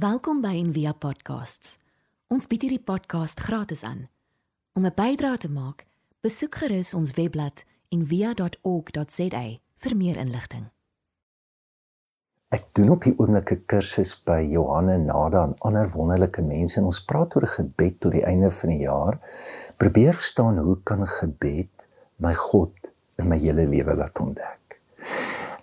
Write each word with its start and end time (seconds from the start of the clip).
Welkom 0.00 0.38
by 0.40 0.54
Envia 0.56 0.94
Podcasts. 0.96 1.74
Ons 2.32 2.46
bied 2.48 2.62
hierdie 2.64 2.80
podcast 2.80 3.40
gratis 3.44 3.82
aan. 3.84 4.06
Om 4.78 4.86
'n 4.86 4.94
bydrae 4.96 5.36
te 5.36 5.50
maak, 5.50 5.84
besoek 6.24 6.54
gerus 6.62 6.94
ons 6.94 7.10
webblad 7.18 7.64
en 7.92 8.06
via.org.za 8.06 9.42
vir 9.82 9.96
meer 9.96 10.16
inligting. 10.16 10.70
Ek 12.48 12.64
doen 12.72 12.90
op 12.96 13.02
die 13.02 13.12
oomblik 13.18 13.52
'n 13.52 13.64
kursus 13.66 14.14
by 14.24 14.40
Johanne 14.40 14.96
Nada 14.96 15.42
en 15.42 15.54
ander 15.58 15.90
wonderlike 15.92 16.42
mense 16.42 16.80
en 16.80 16.86
ons 16.86 17.04
praat 17.04 17.36
oor 17.36 17.46
gebed 17.46 18.00
tot 18.00 18.12
die 18.12 18.24
einde 18.24 18.50
van 18.50 18.68
die 18.70 18.82
jaar. 18.86 19.20
Probeer 19.76 20.14
verstaan 20.14 20.58
hoe 20.58 20.78
kan 20.82 21.06
gebed 21.06 21.88
my 22.16 22.34
God 22.34 22.72
in 23.18 23.28
my 23.28 23.36
hele 23.36 23.66
lewe 23.66 23.94
laat 23.94 24.20
ontdek. 24.20 24.80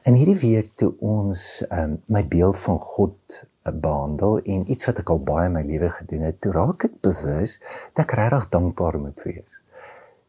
In 0.04 0.14
hierdie 0.14 0.40
week 0.40 0.76
toe 0.76 0.94
ons 1.00 1.66
um, 1.72 1.98
my 2.06 2.28
beeld 2.28 2.58
van 2.58 2.80
God 2.80 3.48
behandel 3.72 4.40
en 4.44 4.68
iets 4.72 4.86
wat 4.86 5.00
ek 5.04 5.10
al 5.10 5.24
baie 5.24 5.48
in 5.50 5.56
my 5.58 5.64
lewe 5.68 5.90
gedoen 5.90 6.28
het, 6.28 6.42
toe 6.42 6.52
raak 6.52 6.84
ek 6.90 7.00
bewus 7.02 7.60
dat 7.94 8.06
ek 8.06 8.18
regtig 8.20 8.50
dankbaar 8.50 9.00
moet 9.00 9.24
wees 9.26 9.62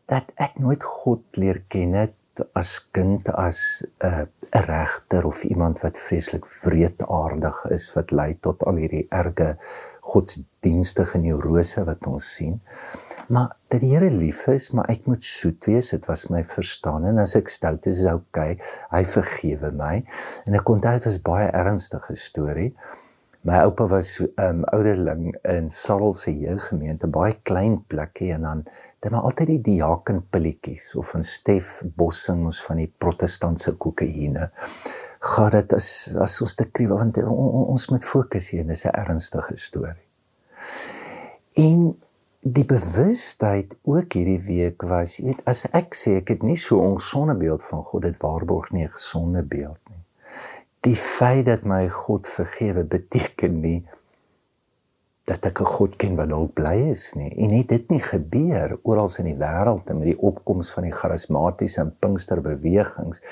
dat 0.09 0.33
ek 0.41 0.57
nooit 0.62 0.85
God 0.85 1.37
leer 1.37 1.61
ken 1.69 1.93
het 1.97 2.15
as 2.57 2.79
kind 2.95 3.29
as 3.35 3.85
'n 4.01 4.07
uh, 4.07 4.25
regter 4.69 5.27
of 5.27 5.43
iemand 5.45 5.81
wat 5.83 5.98
vreeslik 5.98 6.47
wreedaardig 6.62 7.65
is 7.77 7.93
wat 7.95 8.11
lei 8.11 8.33
tot 8.41 8.62
al 8.65 8.79
hierdie 8.81 9.07
erge 9.11 9.57
godsdienstige 10.01 11.19
neurose 11.19 11.84
wat 11.84 12.07
ons 12.07 12.34
sien. 12.34 12.61
Maar 13.29 13.57
dat 13.69 13.81
die 13.81 13.91
Here 13.93 14.11
lief 14.11 14.47
is, 14.47 14.70
maar 14.70 14.89
ek 14.89 15.05
moet 15.07 15.25
soet 15.25 15.67
wees, 15.69 15.91
dit 15.91 16.07
was 16.07 16.29
my 16.33 16.45
verstaan 16.45 17.05
en 17.05 17.19
as 17.19 17.34
ek 17.37 17.48
stout 17.53 17.87
is, 17.87 18.01
is 18.01 18.12
okay. 18.12 18.57
Hy 18.95 19.05
vergewe 19.05 19.70
my. 19.73 20.05
En 20.47 20.55
ek 20.55 20.69
onthou 20.69 20.95
dit 20.97 21.05
was 21.11 21.20
baie 21.20 21.51
ernstige 21.53 22.17
storie. 22.17 22.73
My 23.47 23.60
oupa 23.62 23.87
was 23.87 24.19
'n 24.19 24.45
um, 24.45 24.65
ouderling 24.65 25.37
in 25.42 25.70
Sarel 25.70 26.12
se 26.12 26.38
jeuggemeente, 26.38 27.06
baie 27.06 27.37
klein 27.42 27.84
plekkie 27.86 28.33
en 28.33 28.42
dan 28.42 28.64
het 28.67 29.12
hy 29.12 29.20
altyd 29.20 29.50
die 29.53 29.61
diakenpilletjies 29.69 30.95
of 30.98 31.12
'n 31.14 31.22
Stef 31.22 31.69
Bossing 32.00 32.45
ons 32.50 32.58
van 32.64 32.83
die 32.83 32.91
protestantse 32.98 33.77
kokaine. 33.84 34.50
Gaan 35.20 35.50
dit 35.55 35.72
as 35.72 36.17
as 36.19 36.41
ons 36.42 36.55
te 36.55 36.67
kry 36.67 36.89
want 36.91 37.22
on, 37.22 37.30
on, 37.30 37.64
ons 37.77 37.86
moet 37.95 38.05
fokus 38.05 38.50
hier, 38.50 38.67
dis 38.67 38.84
'n 38.84 38.98
ernstige 39.05 39.56
storie. 39.56 40.08
En 41.55 41.95
die 42.42 42.67
bewustheid 42.67 43.78
ook 43.83 44.19
hierdie 44.19 44.42
week 44.50 44.83
was, 44.83 45.17
jy 45.17 45.30
weet, 45.30 45.47
as 45.47 45.64
ek 45.70 45.95
sê 45.95 46.19
ek 46.19 46.34
het 46.34 46.42
nie 46.42 46.56
so 46.56 46.83
'n 46.83 46.98
gesonde 46.98 47.39
beeld 47.39 47.62
van 47.62 47.84
God, 47.84 48.02
dit 48.02 48.19
waarborg 48.19 48.73
nie 48.73 48.84
'n 48.84 48.97
gesonde 48.98 49.45
beeld 49.45 49.80
nie 49.91 49.98
die 50.87 50.97
feit 50.97 51.47
dat 51.47 51.65
my 51.67 51.89
God 51.91 52.29
vergewe 52.31 52.84
beteken 52.84 53.61
nie 53.61 53.81
dat 55.29 55.45
ek 55.45 55.61
'n 55.61 55.73
God 55.77 55.97
ken 56.01 56.17
wat 56.17 56.31
dalk 56.31 56.55
bly 56.55 56.89
is 56.91 57.12
nie. 57.15 57.29
En 57.37 57.51
het 57.53 57.69
dit 57.69 57.91
nie 57.91 58.01
gebeur 58.01 58.79
oral 58.83 59.11
in 59.19 59.25
die 59.25 59.37
wêreld 59.37 59.85
met 59.93 60.09
die 60.09 60.20
opkoms 60.20 60.70
van 60.73 60.85
die 60.89 60.93
charismatiese 60.93 61.81
en 61.81 61.97
Pinksterbewegings 62.01 63.23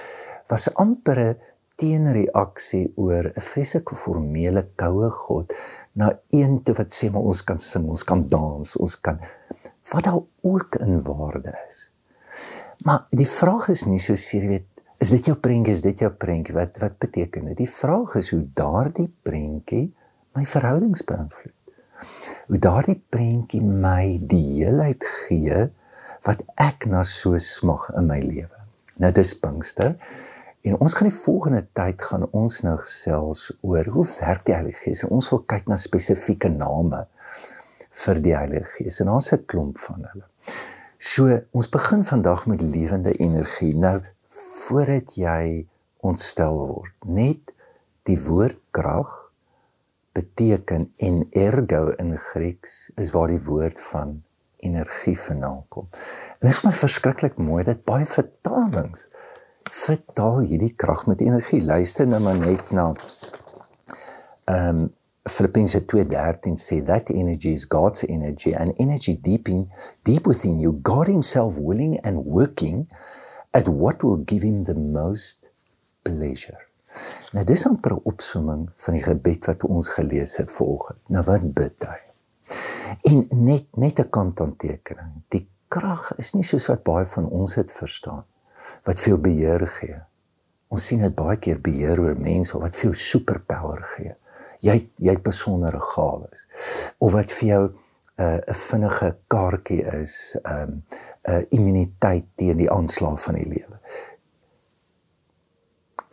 was 0.49 0.75
amper 0.75 1.19
'n 1.19 1.39
teenreaksie 1.77 2.93
oor 2.97 3.33
'n 3.33 3.41
vreeslike 3.41 3.95
formele 3.95 4.69
koue 4.77 5.11
God 5.11 5.53
na 5.93 6.19
een 6.31 6.63
toe 6.63 6.75
wat 6.75 6.93
sê 6.93 7.11
maar 7.11 7.23
ons 7.23 7.45
kan 7.45 7.59
sing, 7.59 7.89
ons 7.89 8.05
kan 8.05 8.29
dans, 8.29 8.77
ons 8.77 9.01
kan 9.01 9.19
wat 9.93 10.05
daar 10.05 10.23
ook 10.43 10.75
in 10.75 11.03
waarde 11.03 11.55
is. 11.69 11.93
Maar 12.85 13.07
die 13.11 13.29
vraag 13.29 13.69
is 13.69 13.85
nie 13.85 13.99
so 13.99 14.15
seer 14.15 14.49
weet 14.49 14.76
Is 14.97 15.11
dit 15.13 15.27
jou 15.29 15.37
prentjie? 15.37 15.75
Is 15.77 15.83
dit 15.85 16.01
jou 16.01 16.11
prentjie? 16.11 16.55
Wat 16.57 16.79
wat 16.81 16.99
beteken 17.03 17.51
dit? 17.51 17.59
Die 17.59 17.71
vraag 17.71 18.15
is 18.17 18.31
hoe 18.33 18.43
daardie 18.57 19.11
prentjie 19.29 19.91
my 20.37 20.45
verhoudings 20.49 21.05
beïnvloed. 21.05 21.55
Hoe 22.49 22.61
daardie 22.61 22.97
prentjie 23.13 23.61
my 23.61 24.17
die 24.31 24.45
heelheid 24.55 25.05
gee 25.27 25.67
wat 26.27 26.41
ek 26.61 26.89
na 26.89 27.03
so 27.05 27.37
smag 27.41 27.91
in 27.99 28.09
my 28.09 28.19
lewe. 28.25 28.63
Nou 29.03 29.13
dis 29.13 29.35
Pinkster. 29.39 29.99
En 30.67 30.79
ons 30.83 30.97
gaan 30.97 31.11
die 31.11 31.19
volgende 31.19 31.63
tyd 31.77 32.01
gaan 32.03 32.25
ons 32.35 32.63
nou 32.65 32.75
gesels 32.81 33.51
oor 33.61 33.87
hoe 33.93 34.07
werk 34.17 34.47
die 34.49 34.57
Heilige 34.57 34.87
Gees. 34.87 35.05
Ons 35.07 35.29
wil 35.31 35.45
kyk 35.47 35.69
na 35.71 35.79
spesifieke 35.79 36.51
name 36.51 37.05
vir 38.07 38.23
die 38.25 38.35
Heilige 38.35 38.73
Gees 38.79 38.99
en 39.05 39.13
het 39.13 39.33
'n 39.33 39.47
klomp 39.47 39.79
van 39.79 40.09
hulle. 40.09 40.27
So, 40.99 41.29
ons 41.53 41.69
begin 41.69 42.03
vandag 42.03 42.47
met 42.47 42.63
lewende 42.63 43.13
energie. 43.13 43.75
Nou 43.77 44.01
voordat 44.67 45.15
jy 45.19 45.67
ontstel 46.07 46.59
word. 46.59 46.95
Net 47.07 47.53
die 48.07 48.19
woord 48.27 48.59
krag 48.75 49.13
beteken 50.17 50.89
en 50.97 51.27
ergo 51.37 51.91
in 52.01 52.17
Grieks 52.31 52.91
is 52.97 53.13
waar 53.15 53.33
die 53.33 53.43
woord 53.45 53.81
van 53.91 54.23
energie 54.65 55.17
vandaan 55.21 55.65
kom. 55.69 55.89
En 56.39 56.49
dit 56.49 56.55
is 56.55 56.65
my 56.65 56.73
verskriklik 56.73 57.37
mooi 57.39 57.65
dat 57.67 57.85
baie 57.85 58.07
vertalings 58.09 59.09
vertaal 59.75 60.45
hierdie 60.47 60.73
krag 60.79 61.05
met 61.11 61.21
energie. 61.21 61.61
Luister 61.65 62.07
nou 62.09 62.23
maar 62.23 62.39
net 62.39 62.71
na 62.71 62.93
ehm 64.45 64.85
um, 64.85 64.87
Filippense 65.27 65.81
2:13 65.91 66.55
sê 66.55 66.77
that 66.87 67.09
energy 67.11 67.51
is 67.51 67.65
God's 67.67 68.05
energy 68.07 68.53
and 68.55 68.79
energy 68.79 69.17
deep 69.21 69.49
in 69.49 69.65
deep 70.03 70.27
within 70.27 70.61
you 70.63 70.79
God 70.83 71.07
himself 71.11 71.59
willing 71.59 71.99
and 72.07 72.25
working 72.25 72.87
at 73.51 73.69
what 73.69 74.03
will 74.03 74.23
give 74.25 74.47
him 74.47 74.65
the 74.65 74.75
most 74.75 75.51
pleasure. 76.03 76.63
Nou 77.33 77.45
dis 77.45 77.67
amper 77.67 77.93
'n 77.93 78.05
opsomming 78.05 78.69
van 78.85 78.95
die 78.95 79.03
gebed 79.03 79.47
wat 79.47 79.65
ons 79.65 79.89
gelees 79.89 80.37
het 80.37 80.51
vanoggend. 80.51 81.01
Nou 81.09 81.25
wat 81.25 81.53
bid 81.55 81.85
hy? 81.85 82.01
En 83.11 83.27
net 83.31 83.67
net 83.77 84.01
'n 84.01 84.11
kantonteken. 84.11 85.25
Die 85.29 85.49
krag 85.69 86.13
is 86.17 86.33
nie 86.33 86.45
soos 86.45 86.67
wat 86.67 86.83
baie 86.83 87.07
van 87.07 87.29
ons 87.29 87.55
dit 87.55 87.73
verstaan 87.73 88.25
wat 88.85 89.01
veel 89.01 89.19
beheer 89.19 89.67
gee. 89.67 89.99
Ons 90.69 90.87
sien 90.87 91.01
dit 91.01 91.15
baie 91.15 91.37
keer 91.37 91.61
beheer 91.61 92.01
oor 92.01 92.17
mense 92.19 92.59
wat 92.59 92.77
veel 92.77 92.95
superpower 92.95 93.83
gee. 93.97 94.15
Jy 94.61 94.91
jy 94.97 95.11
het 95.11 95.23
besondere 95.23 95.81
gawes 95.81 96.47
of 96.99 97.13
wat 97.13 97.33
vir 97.33 97.49
jou 97.49 97.65
uh, 98.17 98.39
'n 98.47 98.55
vinnige 98.55 99.17
kaartjie 99.27 99.83
is, 100.01 100.39
'n 100.43 100.53
um, 100.53 100.85
uh, 101.29 101.43
immuniteit 101.49 102.27
teen 102.35 102.57
die 102.57 102.71
aanslag 102.71 103.21
van 103.23 103.35
die 103.35 103.49
lewe. 103.49 103.81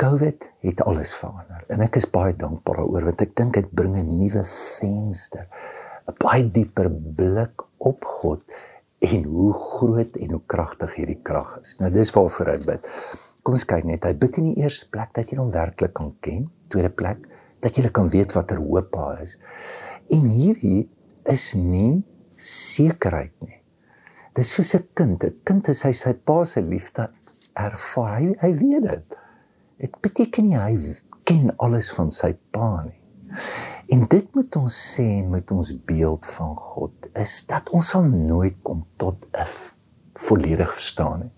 COVID 0.04 0.50
het 0.60 0.82
alles 0.84 1.14
verander 1.16 1.64
en 1.68 1.82
ek 1.86 1.96
is 1.96 2.10
baie 2.10 2.36
dankbaar 2.36 2.82
daaroor 2.82 3.06
want 3.12 3.22
ek 3.22 3.36
dink 3.36 3.54
dit 3.54 3.70
bring 3.72 3.96
'n 3.98 4.18
nuwe 4.20 4.44
venster, 4.44 5.48
'n 6.08 6.16
baie 6.18 6.52
dieper 6.52 6.90
blik 6.92 7.64
op 7.78 8.06
God 8.06 8.42
en 9.00 9.24
hoe 9.24 9.54
groot 9.54 10.16
en 10.16 10.32
hoe 10.32 10.42
kragtig 10.46 10.96
hierdie 10.96 11.20
krag 11.24 11.60
is. 11.62 11.78
Nou 11.80 11.92
dis 11.92 12.12
waarvoor 12.12 12.48
hy 12.48 12.58
bid. 12.66 12.88
Kom 13.44 13.54
ons 13.54 13.66
kyk 13.68 13.84
net. 13.84 14.04
Hy 14.04 14.14
bid 14.16 14.38
in 14.40 14.54
die 14.54 14.64
eerste 14.64 14.90
plek 14.90 15.12
dat 15.14 15.32
jy 15.32 15.38
hom 15.38 15.52
werklik 15.52 15.94
kan 15.94 16.14
ken. 16.24 16.48
Tweede 16.72 16.90
plek 16.90 17.28
dat 17.64 17.78
jy 17.78 17.90
kan 17.92 18.10
weet 18.12 18.32
watter 18.36 18.60
hoop 18.60 18.92
daar 18.92 19.22
is. 19.24 19.38
En 20.12 20.28
hierdie 20.28 20.90
is 21.26 21.54
nie 21.54 22.04
sekerheid 22.36 23.34
nie. 23.42 23.60
Dis 24.34 24.54
soos 24.54 24.74
'n 24.76 24.88
kind. 24.94 25.24
'n 25.24 25.40
Kind 25.46 25.70
is 25.70 25.84
hy 25.84 25.92
sy 25.92 26.14
pa 26.14 26.44
se 26.44 26.62
liefde 26.62 27.10
ervaar. 27.54 28.20
Hy, 28.20 28.36
hy 28.40 28.54
weet 28.58 28.84
dit. 28.84 29.18
Dit 29.78 30.02
beteken 30.02 30.48
nie 30.48 30.58
hy 30.58 30.78
ken 31.24 31.54
alles 31.58 31.92
van 31.94 32.12
sy 32.12 32.34
pa 32.52 32.84
nie. 32.84 33.00
En 33.94 34.06
dit 34.08 34.36
moet 34.36 34.56
ons 34.56 34.96
sê 34.96 35.24
met 35.28 35.52
ons 35.52 35.70
beeld 35.86 36.26
van 36.26 36.56
God 36.56 37.10
is 37.20 37.46
dat 37.50 37.70
ons 37.70 37.90
sal 37.94 38.08
nooit 38.10 38.58
kom 38.64 38.86
tot 38.98 39.26
'n 39.34 39.48
volledig 40.14 40.74
verstaan 40.74 41.20
nie. 41.20 41.34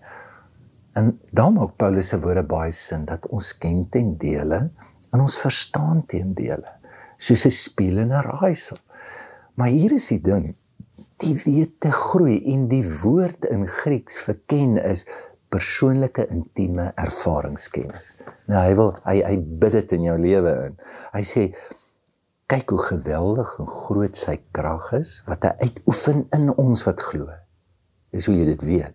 En 0.94 1.18
dan 1.32 1.54
maak 1.54 1.76
Paulus 1.76 2.08
se 2.08 2.20
woorde 2.20 2.42
baie 2.42 2.72
sin 2.72 3.04
dat 3.04 3.26
ons 3.26 3.58
ken 3.58 3.88
ten 3.90 4.16
dele 4.18 4.70
en 5.12 5.20
ons 5.20 5.38
verstaan 5.38 6.06
ten 6.06 6.34
dele 6.34 6.72
soos 7.16 7.44
'n 7.46 7.50
spieël 7.50 7.98
en 7.98 8.12
'n 8.12 8.22
raaisel. 8.22 8.78
Maar 9.56 9.72
hier 9.72 9.92
is 9.96 10.08
die 10.12 10.20
ding. 10.20 10.50
Die 11.24 11.32
wete 11.40 11.90
groei 11.92 12.36
en 12.52 12.66
die 12.68 12.84
woord 13.00 13.46
in 13.48 13.64
Grieks 13.68 14.18
vir 14.20 14.36
ken 14.52 14.76
is 14.76 15.06
persoonlike 15.48 16.26
intieme 16.32 16.90
ervaringskennis. 17.00 18.10
Nou 18.50 18.60
hy 18.60 18.74
wil 18.76 18.92
hy 19.06 19.16
hy 19.24 19.38
bid 19.62 19.78
dit 19.78 19.94
in 19.96 20.04
jou 20.10 20.16
lewe 20.20 20.52
in. 20.66 20.76
Hy 21.14 21.22
sê 21.24 21.46
kyk 22.52 22.74
hoe 22.74 22.82
geweldig 22.90 23.54
en 23.62 23.72
groot 23.78 24.20
sy 24.20 24.36
krag 24.58 24.90
is 25.00 25.14
wat 25.30 25.48
hy 25.48 25.54
uitoefen 25.64 26.26
in 26.36 26.52
ons 26.52 26.84
wat 26.84 27.00
glo. 27.08 27.32
Dis 28.12 28.28
hoe 28.28 28.36
jy 28.36 28.44
dit 28.52 28.68
weet. 28.68 28.94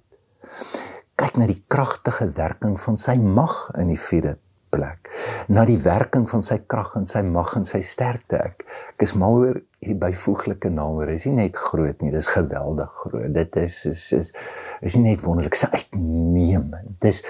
Kyk 1.17 1.41
na 1.41 1.49
die 1.49 1.63
kragtige 1.73 2.29
werking 2.37 2.77
van 2.85 3.01
sy 3.01 3.17
mag 3.17 3.57
in 3.81 3.89
die 3.89 3.99
vierde 3.99 4.37
plek. 4.71 5.09
Na 5.51 5.65
die 5.67 5.79
werking 5.83 6.27
van 6.29 6.43
sy 6.45 6.61
krag 6.71 6.95
en 6.99 7.07
sy 7.09 7.21
mag 7.27 7.51
en 7.59 7.67
sy 7.67 7.81
sterkte. 7.85 8.39
Ek, 8.39 8.65
ek 8.95 9.05
is 9.05 9.13
mal 9.19 9.37
oor 9.39 9.59
hierdie 9.81 9.97
byvoeglike 10.01 10.71
name 10.73 11.07
is 11.11 11.25
nie 11.27 11.37
net 11.39 11.57
groot 11.57 12.03
nie, 12.03 12.11
dis 12.13 12.29
geweldig 12.31 12.91
groot. 13.03 13.29
Dit 13.35 13.57
is 13.61 13.77
is 13.89 14.03
is 14.17 14.31
is 14.81 14.97
nie 14.97 15.11
net 15.11 15.25
wonderlik, 15.25 15.57
dis 15.57 15.67
uitnemend. 15.71 16.95
Dis 17.03 17.23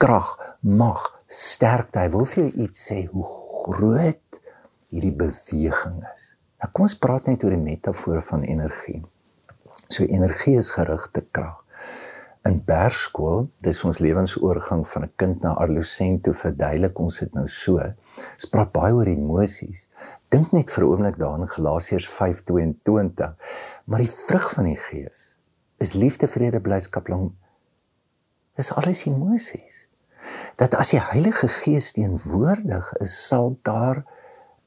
krag, 0.00 0.32
mag, 0.64 1.02
sterkte. 1.28 2.02
Hy 2.02 2.10
wil 2.12 2.26
vir 2.28 2.42
jou 2.44 2.66
iets 2.66 2.88
sê 2.90 3.04
hoe 3.12 3.24
groot 3.66 4.40
hierdie 4.90 5.14
beweging 5.14 6.00
is. 6.14 6.34
Nou 6.60 6.70
kom 6.74 6.88
ons 6.88 6.98
praat 7.00 7.28
net 7.30 7.44
oor 7.44 7.54
die 7.54 7.62
metafoor 7.62 8.20
van 8.26 8.44
energie. 8.48 9.00
So 9.90 10.04
energie 10.04 10.56
is 10.58 10.72
gerigte 10.74 11.22
krag. 11.32 11.60
In 12.48 12.62
Bergskool, 12.64 13.50
dis 13.60 13.82
ons 13.84 13.98
lewensoorgang 14.00 14.86
van 14.88 15.02
'n 15.04 15.12
kind 15.20 15.42
na 15.44 15.50
adolescent 15.60 16.22
toe 16.24 16.32
verduidelik 16.34 16.98
ons 16.98 17.18
dit 17.18 17.32
nou 17.34 17.46
so. 17.46 17.76
Ons 18.34 18.48
praat 18.52 18.70
baie 18.72 18.94
oor 18.96 19.06
emosies. 19.06 19.88
Dink 20.32 20.52
net 20.52 20.70
vir 20.70 20.84
'n 20.84 20.88
oomblik 20.88 21.18
daaraan 21.18 21.48
Galasiërs 21.48 22.08
5:22. 22.08 23.36
Maar 23.84 23.98
die 23.98 24.10
vrug 24.10 24.50
van 24.50 24.64
die 24.64 24.76
Gees 24.76 25.38
is 25.78 25.92
liefde, 25.92 26.28
vrede, 26.28 26.60
blydskap, 26.60 27.08
lang. 27.08 27.32
Dis 28.56 28.72
alles 28.72 29.04
emosies. 29.04 29.88
Dat 30.56 30.74
as 30.74 30.90
die 30.90 31.00
Heilige 31.00 31.48
Gees 31.48 31.92
teenwoordig 31.92 32.92
is, 33.00 33.26
sal 33.26 33.58
daar 33.62 34.04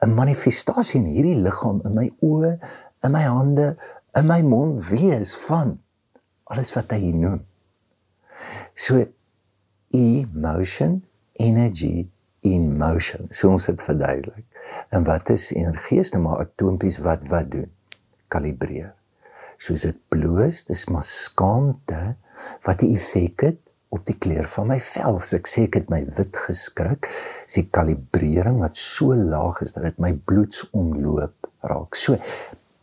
'n 0.02 0.14
manifestasie 0.14 1.02
in 1.02 1.08
hierdie 1.08 1.42
liggaam 1.42 1.82
in 1.84 1.94
my 1.94 2.12
oë, 2.22 2.60
in 3.02 3.12
my 3.12 3.24
hande, 3.24 3.78
in 4.14 4.28
my 4.28 4.42
mond 4.42 4.88
wees 4.88 5.36
van 5.36 5.82
alles 6.44 6.74
wat 6.74 6.92
hy 6.92 7.12
noem. 7.12 7.42
So 8.74 9.04
emotion, 9.94 11.04
energy 11.40 12.10
in 12.44 12.78
motion. 12.78 13.30
So 13.30 13.54
ons 13.54 13.68
het 13.70 13.82
verduidelik. 13.82 14.46
En 14.90 15.06
wat 15.08 15.30
is 15.30 15.52
energie? 15.56 16.00
Dis 16.02 16.14
nou 16.16 16.24
maar 16.26 16.44
atoompies 16.46 17.00
wat 17.06 17.26
wat 17.32 17.52
doen? 17.52 17.70
Kalibreer. 18.34 18.94
Soos 19.62 19.86
dit 19.88 20.00
bloos, 20.12 20.64
dis 20.68 20.88
maar 20.92 21.06
skaamte 21.08 22.16
wat 22.66 22.82
die 22.82 22.94
effek 22.98 23.46
het 23.48 23.60
op 23.94 24.06
die 24.10 24.18
kleur 24.18 24.48
van 24.50 24.72
my 24.72 24.80
vel. 24.82 25.20
As 25.22 25.36
ek 25.38 25.48
sê 25.50 25.68
ek 25.70 25.78
het 25.82 25.94
my 25.94 26.02
wit 26.18 26.40
geskrik, 26.48 27.08
is 27.46 27.60
die 27.60 27.68
kalibrering 27.78 28.60
wat 28.64 28.80
so 28.80 29.16
laag 29.16 29.62
is 29.66 29.76
dat 29.78 29.86
dit 29.88 30.02
my 30.02 30.16
bloedsomloop 30.28 31.52
raak. 31.70 31.96
So 31.96 32.18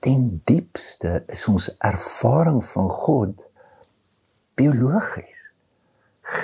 ten 0.05 0.41
diepste 0.49 1.21
is 1.29 1.45
ons 1.51 1.69
ervaring 1.85 2.63
van 2.65 2.89
God 3.03 3.35
biologies, 4.61 5.51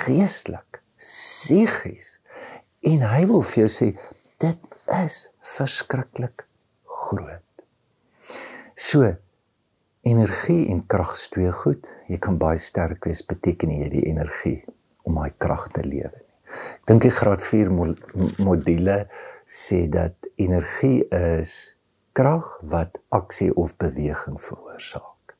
geestelik, 0.03 0.81
psigies. 0.97 2.17
En 2.87 3.03
hy 3.05 3.23
wil 3.29 3.43
vir 3.45 3.65
jou 3.65 3.69
sê 3.71 3.91
dit 4.41 4.67
is 4.97 5.17
verskriklik 5.55 6.45
groot. 7.07 7.43
So 8.77 9.09
energie 10.07 10.67
en 10.71 10.83
krag 10.89 11.15
is 11.17 11.27
twee 11.33 11.51
goed. 11.61 11.89
Jy 12.09 12.19
kan 12.23 12.39
baie 12.41 12.59
sterk 12.61 13.05
wees 13.09 13.23
beteken 13.27 13.73
jy 13.73 13.89
die 13.93 14.05
energie 14.09 14.59
om 15.07 15.19
daai 15.19 15.33
krag 15.41 15.67
te 15.75 15.83
lewe. 15.85 16.23
Ek 16.47 16.85
dink 16.89 17.03
die 17.03 17.13
graad 17.13 17.43
4 17.43 17.73
module 18.39 18.99
sê 19.47 19.85
dat 19.91 20.29
energie 20.39 21.03
is 21.13 21.53
krag 22.17 22.47
wat 22.71 22.97
aksie 23.13 23.51
of 23.55 23.75
beweging 23.81 24.39
veroorsaak. 24.41 25.35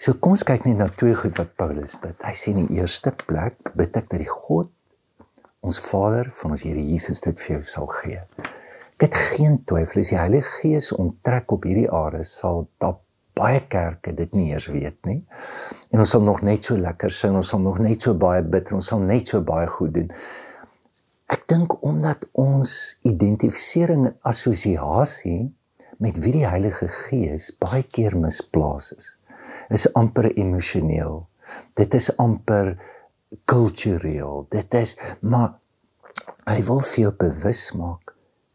So 0.00 0.14
kom 0.16 0.32
ons 0.32 0.46
kyk 0.48 0.62
net 0.64 0.78
na 0.80 0.86
twee 0.96 1.12
goed 1.12 1.36
wat 1.36 1.50
Paulus 1.60 1.90
bid. 2.00 2.14
Hy 2.24 2.30
sê 2.32 2.54
in 2.54 2.62
die 2.62 2.78
eerste 2.78 3.10
plek 3.12 3.58
bid 3.76 3.98
ek 3.98 4.06
dat 4.08 4.22
die 4.22 4.30
God 4.30 4.70
ons 5.60 5.76
Vader 5.84 6.30
van 6.38 6.54
ons 6.54 6.62
Here 6.64 6.80
Jesus 6.80 7.20
dit 7.20 7.36
vir 7.42 7.58
jou 7.58 7.64
sal 7.68 7.90
gee. 7.98 8.22
Het 9.04 9.18
geen 9.34 9.58
twyfel 9.68 10.00
as 10.00 10.14
die 10.14 10.16
Heilige 10.16 10.54
Gees 10.62 10.88
onttrek 10.96 11.52
op 11.52 11.68
hierdie 11.68 11.90
aarde 11.92 12.22
sal 12.24 12.64
daar 12.80 12.96
baie 13.36 13.60
kerke 13.68 14.16
dit 14.16 14.32
nie 14.32 14.48
eers 14.54 14.70
weet 14.72 14.96
nie. 15.04 15.18
En 15.92 16.00
ons 16.06 16.16
sal 16.16 16.24
nog 16.24 16.40
net 16.48 16.64
so 16.64 16.80
lekker 16.80 17.12
sing, 17.12 17.36
ons 17.36 17.52
sal 17.52 17.60
nog 17.60 17.76
net 17.84 18.08
so 18.08 18.16
baie 18.16 18.40
bid, 18.40 18.72
ons 18.72 18.88
sal 18.94 19.04
net 19.04 19.28
so 19.28 19.44
baie 19.44 19.68
goed 19.68 19.98
doen. 20.00 20.08
Ek 21.28 21.44
dink 21.52 21.76
omdat 21.84 22.24
ons 22.40 22.72
identifisering 23.04 24.08
en 24.08 24.18
assosiasie 24.32 25.42
met 26.00 26.24
wie 26.24 26.38
die 26.40 26.48
Heilige 26.48 26.88
Gees 26.88 27.52
baie 27.60 27.84
keer 27.84 28.16
misplaas 28.16 28.94
is. 28.96 29.16
Is 29.70 29.88
amper 29.98 30.30
emosioneel. 30.36 31.26
Dit 31.74 31.94
is 31.94 32.10
amper 32.16 32.76
kultureel. 33.44 34.46
Dit 34.50 34.74
is 34.74 34.96
maar 35.20 35.58
hy 36.46 36.60
wil 36.66 36.80
vir 36.80 37.02
jou 37.04 37.12
bewus 37.24 37.64
maak. 37.78 38.14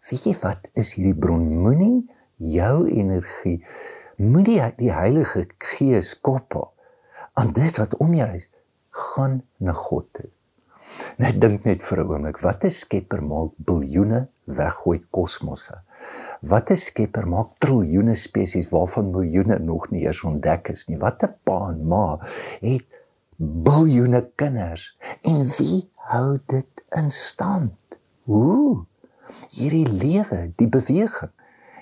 Weet 0.10 0.26
jy 0.30 0.36
wat 0.42 0.68
is 0.74 0.94
hierdie 0.96 1.18
bron? 1.18 1.48
Moenie 1.64 2.06
jou 2.38 2.88
energie 2.92 3.60
moenie 4.18 4.62
die 4.78 4.94
Heilige 4.96 5.46
Gees 5.60 6.14
koppel 6.24 6.70
aan 7.34 7.52
dit 7.56 7.78
wat 7.80 7.98
om 8.00 8.14
jou 8.16 8.28
is. 8.36 8.50
Gaan 8.96 9.42
na 9.58 9.74
God 9.76 10.08
toe. 10.16 10.30
Net 11.20 11.42
dink 11.42 11.66
net 11.66 11.84
vir 11.84 12.00
'n 12.00 12.08
oomblik, 12.08 12.40
wat 12.40 12.64
'n 12.64 12.70
skepper 12.70 13.22
maak 13.22 13.52
biljoene 13.58 14.28
weggooi 14.46 15.04
kosmosse? 15.12 15.82
Wat 16.42 16.72
'n 16.72 16.76
skepper 16.78 17.28
maak 17.28 17.56
triljoene 17.60 18.16
spesies 18.16 18.70
waarvan 18.70 19.12
miljoene 19.12 19.58
nog 19.60 19.90
nie 19.92 20.04
eers 20.06 20.24
ontdek 20.24 20.70
is 20.70 20.88
nie? 20.88 20.98
Wat 20.98 21.24
'n 21.24 21.34
pa 21.44 21.70
en 21.70 21.88
ma 21.88 22.20
het 22.62 22.86
biljoene 23.38 24.22
kinders 24.36 24.98
en 25.22 25.46
wie 25.58 25.90
hou 25.96 26.40
dit 26.46 26.84
in 26.90 27.10
stand? 27.10 27.74
Hoe? 28.24 28.86
Hierdie 29.50 29.90
lewe, 29.90 30.54
die 30.56 30.68
beweging. 30.68 31.32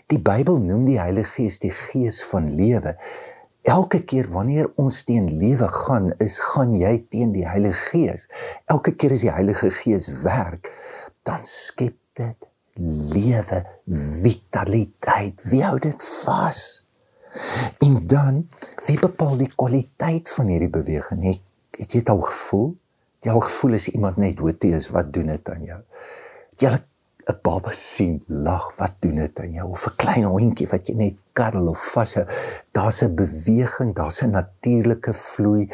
Die 0.08 0.20
Bybel 0.20 0.60
noem 0.60 0.86
die 0.86 1.00
Heilige 1.00 1.32
Gees 1.32 1.60
die 1.60 1.72
gees 1.72 2.24
van 2.24 2.56
lewe. 2.56 2.98
Elke 3.64 4.04
keer 4.04 4.28
wanneer 4.32 4.68
ons 4.76 5.04
teen 5.08 5.30
lewe 5.40 5.68
gaan, 5.72 6.12
is 6.20 6.40
gaan 6.40 6.76
jy 6.76 7.06
teen 7.10 7.32
die 7.32 7.48
Heilige 7.48 7.80
Gees. 7.90 8.28
Elke 8.66 8.96
keer 8.96 9.16
as 9.16 9.24
die 9.24 9.32
Heilige 9.32 9.72
Gees 9.72 10.10
werk, 10.24 10.72
dan 11.24 11.46
skep 11.48 11.96
dit 12.20 12.53
lewe, 13.14 13.66
vitaliteit. 14.24 15.44
Wie 15.50 15.64
hou 15.64 15.78
dit 15.80 16.04
vas? 16.24 16.86
En 17.80 18.08
dan, 18.08 18.48
wie 18.86 19.00
bepaal 19.00 19.38
die 19.38 19.52
kwaliteit 19.56 20.30
van 20.30 20.48
hierdie 20.54 20.72
beweging? 20.74 21.24
Het, 21.26 21.42
het 21.78 21.92
jy 21.92 22.04
dit 22.04 22.14
al 22.14 22.22
gevoel? 22.22 22.72
Jy 23.24 23.32
al 23.32 23.46
gevoel 23.46 23.78
as 23.80 23.88
iemand 23.94 24.18
net 24.22 24.38
dood 24.38 24.66
is, 24.68 24.90
wat 24.94 25.14
doen 25.14 25.32
dit 25.32 25.50
aan 25.50 25.64
jou? 25.64 25.80
Jy 26.62 26.74
'n 27.24 27.40
baba 27.42 27.72
sien 27.72 28.24
lag, 28.28 28.66
wat 28.76 28.98
doen 29.00 29.16
dit 29.16 29.40
aan 29.40 29.54
jou? 29.56 29.70
Of 29.70 29.88
'n 29.88 29.96
klein 29.96 30.26
hondjie 30.28 30.68
wat 30.68 30.88
jy 30.88 30.96
net 30.96 31.18
karrel 31.34 31.70
of 31.72 31.84
vashou. 31.94 32.26
Daar's 32.72 33.02
'n 33.04 33.16
beweging, 33.16 33.96
daar's 33.96 34.22
'n 34.24 34.32
natuurlike 34.32 35.14
vloei. 35.14 35.70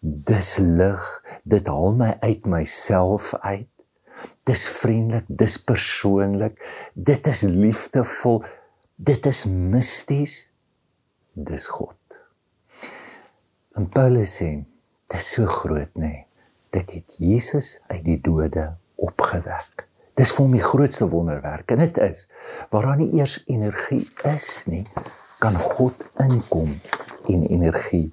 Dis 0.00 0.56
lig. 0.58 1.22
Dit 1.44 1.66
haal 1.66 1.92
my 1.94 2.16
uit 2.20 2.44
myself 2.46 3.34
uit. 3.34 3.71
Dis 4.48 4.66
vriendelik, 4.68 5.24
dis 5.28 5.56
persoonlik. 5.64 6.58
Dit 6.94 7.26
is 7.26 7.42
liefdevol. 7.42 8.42
Dit 8.96 9.26
is 9.26 9.44
misties. 9.44 10.36
Dis 11.32 11.66
God. 11.66 11.96
En 13.72 13.88
Paulus 13.88 14.36
sê, 14.36 14.50
dit 15.08 15.20
is 15.20 15.32
so 15.32 15.46
groot, 15.48 15.90
nê. 15.94 16.08
Nee. 16.08 16.26
Dit 16.72 16.92
het 16.96 17.16
Jesus 17.20 17.82
uit 17.92 18.04
die 18.04 18.18
dode 18.20 18.70
opgewek. 18.96 19.86
Dis 20.16 20.32
vir 20.36 20.48
die 20.52 20.60
grootste 20.60 21.08
wonderwerk 21.08 21.72
en 21.72 21.80
dit 21.80 21.98
is 22.04 22.26
waaraan 22.72 23.00
nie 23.00 23.18
eers 23.20 23.38
energie 23.48 24.04
is 24.28 24.46
nie, 24.68 24.84
kan 25.40 25.56
God 25.56 26.04
inkom 26.20 26.70
en 27.32 27.46
energie 27.48 28.06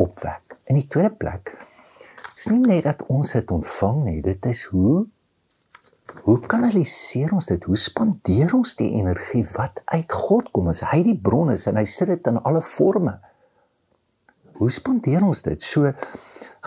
opwek. 0.00 0.56
In 0.68 0.76
die 0.80 0.86
tweede 0.88 1.14
plek 1.16 1.54
is 2.36 2.48
nie 2.52 2.60
net 2.60 2.84
dat 2.88 3.04
ons 3.12 3.32
dit 3.36 3.52
ontvang 3.56 4.02
nie, 4.04 4.18
dit 4.24 4.48
is 4.52 4.64
hoe 4.72 5.06
hoe 6.24 6.40
kanaliseer 6.46 7.32
ons 7.32 7.46
dit? 7.46 7.64
Hoe 7.64 7.76
spandeer 7.76 8.54
ons 8.56 8.74
die 8.78 8.92
energie 8.98 9.44
wat 9.54 9.82
uit 9.84 10.12
God 10.12 10.50
kom? 10.52 10.68
As 10.72 10.82
hy 10.86 11.02
die 11.06 11.18
bron 11.20 11.52
is 11.52 11.66
en 11.66 11.76
hy 11.76 11.84
sit 11.88 12.08
dit 12.12 12.30
in 12.30 12.40
alle 12.42 12.62
forme. 12.64 13.18
Hoe 14.56 14.70
spandeer 14.72 15.24
ons 15.26 15.42
dit? 15.44 15.62
So 15.62 15.92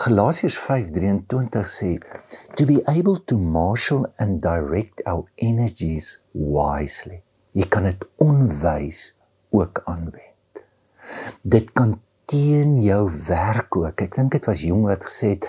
Galasiërs 0.00 0.56
5:23 0.56 1.66
sê 1.68 1.90
to 2.56 2.64
be 2.64 2.80
able 2.86 3.18
to 3.28 3.36
marshal 3.36 4.06
and 4.16 4.40
direct 4.40 5.02
our 5.04 5.26
energies 5.36 6.22
wisely. 6.32 7.20
Jy 7.52 7.66
kan 7.68 7.84
dit 7.84 8.06
onwys 8.16 9.00
ook 9.50 9.82
aanwend. 9.84 10.64
Dit 11.42 11.72
kan 11.72 11.98
teen 12.24 12.78
jou 12.80 13.10
werk 13.26 13.76
ook. 13.76 14.00
Ek 14.00 14.16
dink 14.16 14.32
dit 14.32 14.48
was 14.48 14.62
jong 14.64 14.86
wat 14.88 15.04
gesê 15.04 15.34
het 15.34 15.48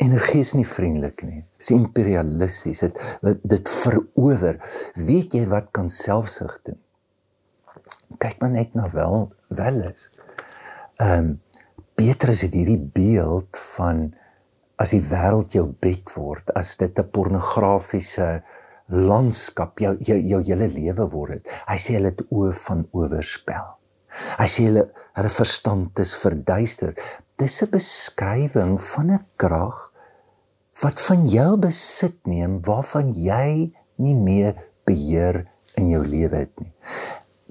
energie 0.00 0.40
is 0.40 0.54
nie 0.56 0.66
vriendelik 0.66 1.22
nie. 1.26 1.42
Dit 1.58 1.66
is 1.66 1.72
imperialisties. 1.76 2.80
Dit 2.80 3.42
dit 3.44 3.72
verower. 3.82 4.60
Weet 4.96 5.36
jy 5.36 5.44
wat 5.50 5.70
kan 5.76 5.90
selfsug 5.92 6.56
doen? 6.64 6.78
Kyk 8.20 8.40
maar 8.40 8.54
net 8.56 8.74
na 8.74 8.88
wel 8.92 9.30
wel 9.48 9.84
is. 9.92 10.10
Ehm 11.00 11.18
um, 11.18 11.38
Petrus 12.00 12.40
het 12.46 12.54
hierdie 12.56 12.80
beeld 12.80 13.58
van 13.76 14.06
as 14.80 14.94
die 14.94 15.02
wêreld 15.04 15.52
jou 15.52 15.66
bed 15.84 16.08
word, 16.16 16.48
as 16.56 16.76
dit 16.80 16.98
'n 16.98 17.10
pornografiese 17.12 18.42
landskap 18.88 19.78
jou 19.78 19.96
jou 20.00 20.16
jou 20.16 20.40
hele 20.42 20.68
lewe 20.68 21.06
word. 21.12 21.44
Hy 21.68 21.76
sê 21.76 21.98
hulle 21.98 22.14
het 22.14 22.24
oë 22.30 22.54
van 22.64 22.86
oorspel. 22.92 23.68
Hy 24.38 24.48
sê 24.48 24.64
hulle 24.70 24.88
hulle 25.18 25.28
verstand 25.28 25.98
is 25.98 26.14
verduister. 26.16 26.94
Dis 27.36 27.62
'n 27.62 27.70
beskrywing 27.70 28.80
van 28.80 29.10
'n 29.10 29.26
krag 29.36 29.89
wat 30.80 31.00
van 31.04 31.26
jou 31.28 31.50
besit 31.60 32.16
neem 32.28 32.60
waarvan 32.64 33.12
jy 33.12 33.70
nie 34.00 34.16
meer 34.16 34.56
beheer 34.88 35.42
in 35.80 35.90
jou 35.92 36.02
lewe 36.06 36.44
het 36.44 36.62
nie. 36.62 36.72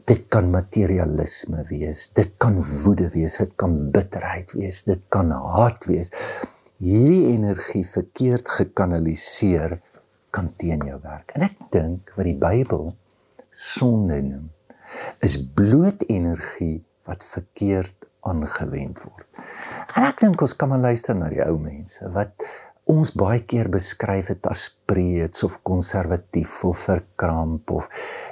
Dit 0.10 0.26
kan 0.34 0.50
materialisme 0.50 1.62
wees, 1.70 2.08
dit 2.18 2.32
kan 2.42 2.58
woede 2.58 3.12
wees, 3.14 3.38
dit 3.38 3.52
kan 3.62 3.76
bitterheid 3.94 4.54
wees, 4.58 4.82
dit 4.88 5.04
kan 5.14 5.30
haat 5.30 5.86
wees. 5.86 6.10
Hierdie 6.82 7.36
energie 7.36 7.84
verkeerd 7.86 8.50
gekanaliseer 8.50 9.78
kan 10.34 10.50
teen 10.58 10.88
jou 10.88 10.98
werk. 11.04 11.36
En 11.38 11.46
ek 11.46 11.58
dink 11.74 12.14
wat 12.18 12.26
die 12.26 12.38
Bybel 12.40 12.90
sonde 13.54 14.22
noem, 14.26 14.50
is 15.26 15.38
bloot 15.38 16.06
energie 16.10 16.80
wat 17.06 17.26
verkeerd 17.26 17.94
aangewend 18.26 19.02
word. 19.06 19.28
En 19.96 20.06
ek 20.10 20.26
dink 20.26 20.42
ons 20.42 20.56
kan 20.58 20.72
maar 20.72 20.82
luister 20.90 21.18
na 21.18 21.30
die 21.32 21.44
ou 21.46 21.56
mense 21.62 22.10
wat 22.16 22.34
ons 22.90 23.12
baie 23.14 23.42
keer 23.46 23.70
beskryf 23.70 24.32
het 24.34 24.48
as 24.50 24.64
preets 24.90 25.44
of 25.46 25.60
konservatief 25.68 26.56
of 26.66 26.86
verkramp 26.88 27.72
of 27.72 27.90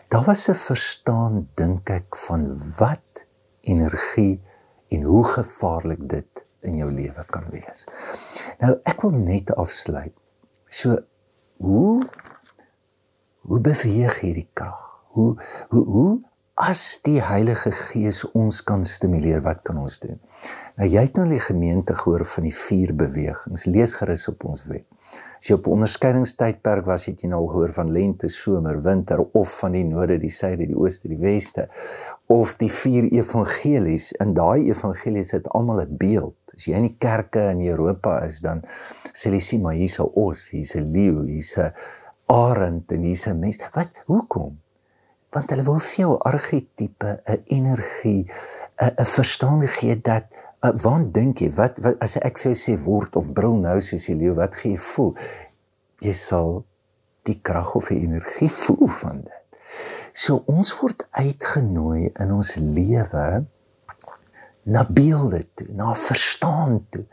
daar 0.09 0.25
was 0.25 0.47
'n 0.49 0.59
verstaan 0.69 1.35
dink 1.55 1.89
ek 1.89 2.15
van 2.27 2.43
wat 2.79 3.27
energie 3.61 4.41
en 4.89 5.03
hoe 5.03 5.23
gevaarlik 5.23 6.09
dit 6.09 6.45
in 6.61 6.77
jou 6.77 6.91
lewe 6.91 7.23
kan 7.29 7.45
wees. 7.51 7.85
Nou 8.59 8.79
ek 8.83 9.01
wil 9.01 9.11
net 9.11 9.51
afsluit. 9.55 10.15
So 10.69 10.97
hoe 11.57 12.09
hoe 13.47 13.61
beweeg 13.61 14.19
hierdie 14.19 14.49
krag? 14.53 15.03
Hoe 15.15 15.37
hoe 15.69 15.85
hoe 15.85 16.13
as 16.57 17.03
die 17.05 17.19
Heilige 17.21 17.69
Gees 17.69 18.23
ons 18.33 18.63
kan 18.65 18.81
stimuleer, 18.81 19.43
wat 19.45 19.59
kan 19.67 19.77
ons 19.77 19.99
doen? 20.01 20.17
Nou 20.77 20.87
jy 20.89 21.03
het 21.05 21.19
nou 21.19 21.27
die 21.29 21.41
gemeente 21.41 21.93
gehoor 21.93 22.25
van 22.25 22.47
die 22.47 22.53
vier 22.55 22.95
bewegings. 22.97 23.67
Lees 23.69 23.93
gerus 23.99 24.25
op 24.31 24.41
ons 24.49 24.63
web. 24.65 24.87
As 25.37 25.51
jy 25.51 25.55
op 25.59 25.69
onderskeidingstydperk 25.69 26.89
was, 26.89 27.05
het 27.11 27.21
jy 27.21 27.29
nou 27.29 27.43
al 27.43 27.51
gehoor 27.53 27.75
van 27.77 27.93
lente, 27.93 28.29
somer, 28.33 28.81
winter 28.81 29.21
of 29.37 29.53
van 29.61 29.77
die 29.77 29.85
noorde, 29.85 30.17
die 30.23 30.33
suide, 30.33 30.65
die 30.65 30.77
ooste, 30.77 31.13
die 31.13 31.21
weste 31.21 31.69
of 32.33 32.57
die 32.57 32.73
vier 32.73 33.05
evangelies. 33.13 34.11
In 34.23 34.33
daai 34.37 34.65
evangelies 34.73 35.35
het 35.37 35.47
almal 35.53 35.85
'n 35.85 35.97
beeld. 35.97 36.37
As 36.57 36.65
jy 36.65 36.73
in 36.73 36.89
die 36.89 36.97
kerke 36.97 37.51
in 37.53 37.61
Europa 37.69 38.25
is, 38.25 38.41
dan 38.41 38.65
sê 39.13 39.29
jy 39.29 39.39
sien 39.39 39.61
maar 39.61 39.77
hier's 39.77 39.99
'n 39.99 40.09
os, 40.15 40.49
hier's 40.49 40.75
'n 40.75 40.89
leeu, 40.89 41.25
hier's 41.25 41.57
'n 41.57 41.71
arend 42.25 42.91
en 42.91 43.03
hier's 43.03 43.27
'n 43.27 43.39
mens. 43.39 43.61
Wat? 43.73 43.91
Hoekom? 44.07 44.57
Want 45.35 45.51
hulle 45.51 45.65
wil 45.67 45.79
vir 45.83 45.97
jou 46.03 46.13
argetipe, 46.29 47.19
'n 47.25 47.43
energie, 47.59 48.27
'n 48.79 48.93
'n 48.97 49.05
verstaan 49.05 49.67
gee 49.67 50.01
dat 50.01 50.25
uh, 50.63 50.71
wat 50.83 51.13
dink 51.13 51.41
jy? 51.41 51.49
Wat, 51.51 51.79
wat 51.79 51.99
as 52.01 52.15
ek 52.17 52.37
vir 52.37 52.51
jou 52.51 52.59
sê 52.59 52.77
word 52.83 53.15
of 53.15 53.31
brul 53.33 53.57
nou 53.59 53.79
soos 53.81 54.07
jy 54.07 54.15
leeu, 54.15 54.35
wat 54.35 54.55
gee 54.55 54.71
jy 54.75 54.81
voel? 54.91 55.13
Jy 55.99 56.13
sal 56.13 56.65
die 57.23 57.39
krag 57.41 57.75
of 57.75 57.89
die 57.91 58.01
energie 58.07 58.49
voel 58.63 58.87
van 58.87 59.21
dit. 59.21 59.33
So 60.13 60.43
ons 60.47 60.71
word 60.79 61.07
uitgenooi 61.11 62.13
in 62.19 62.31
ons 62.31 62.55
lewe 62.55 63.45
na 64.67 64.83
beelde 64.83 65.43
toe, 65.55 65.67
na 65.71 65.93
verstaan 65.93 66.79
toe 66.91 67.05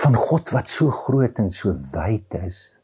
van 0.00 0.14
God 0.14 0.52
wat 0.54 0.70
so 0.70 0.90
groot 0.90 1.38
en 1.42 1.50
so 1.50 1.74
wyd 1.92 2.38
is 2.46 2.76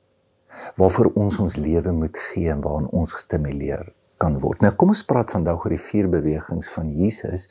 waarvoor 0.76 1.12
ons 1.14 1.38
ons 1.42 1.56
lewe 1.60 1.92
moet 1.92 2.18
gee 2.30 2.50
en 2.50 2.62
waarin 2.64 2.88
ons 2.96 3.12
gestimuleer 3.12 3.86
kan 4.22 4.38
word. 4.40 4.62
Nou 4.64 4.72
kom 4.78 4.92
ons 4.94 5.04
praat 5.08 5.30
vandag 5.34 5.64
oor 5.64 5.74
die 5.74 5.82
vier 5.82 6.08
bewegings 6.12 6.70
van 6.72 6.92
Jesus 6.96 7.48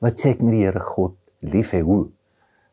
wat 0.00 0.20
sê 0.20 0.34
ek 0.34 0.42
met 0.44 0.56
die 0.56 0.64
Here 0.64 0.80
God 0.80 1.16
lief 1.40 1.74
hê 1.76 1.82
hoe 1.84 2.06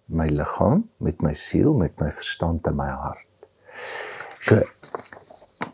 my 0.07 0.29
liggaam, 0.31 0.85
met 1.03 1.23
my 1.23 1.33
siel, 1.35 1.73
met 1.75 1.97
my 1.99 2.07
verstand 2.15 2.67
en 2.69 2.77
my 2.79 2.87
hart. 2.87 3.27
So 4.39 4.61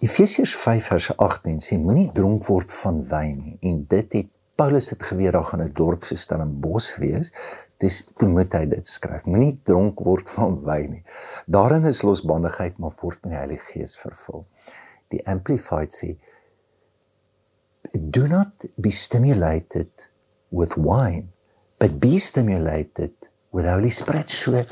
Efesiërs 0.03 0.55
5 0.59 0.87
vers 0.91 1.09
18 1.15 1.59
sê 1.63 1.77
moenie 1.79 2.09
dronk 2.15 2.47
word 2.49 2.73
van 2.73 3.03
wyn 3.11 3.35
nie 3.37 3.57
en 3.69 3.83
dit 3.91 4.17
het 4.17 4.31
Paulus 4.59 4.91
het 4.91 5.01
geweet 5.03 5.33
daar 5.33 5.47
gaan 5.49 5.63
'n 5.63 5.73
dorp 5.73 6.03
so 6.03 6.15
stel 6.15 6.41
in 6.41 6.59
bos 6.61 6.97
wees. 6.97 7.33
Dis 7.77 7.95
toe 8.17 8.29
moet 8.29 8.53
hy 8.53 8.65
dit 8.65 8.87
skryf. 8.87 9.25
Moenie 9.25 9.59
dronk 9.63 9.99
word 9.99 10.29
van 10.29 10.61
wyn 10.63 10.91
nie. 10.91 11.03
Daarin 11.45 11.85
is 11.85 12.01
losbandigheid 12.01 12.77
maar 12.77 12.93
word 13.01 13.17
met 13.23 13.31
die 13.31 13.39
Heilige 13.39 13.65
Gees 13.65 13.97
vervul. 13.97 14.45
Die 15.07 15.27
amplified 15.27 15.93
sê 15.93 16.17
do 17.99 18.27
not 18.27 18.65
be 18.79 18.91
stimulated 18.91 19.89
with 20.49 20.77
wine 20.77 21.29
but 21.77 21.99
be 21.99 22.17
stimulated 22.17 23.13
with 23.51 23.65
holy 23.65 23.89
spirit. 23.89 24.29
So 24.29 24.65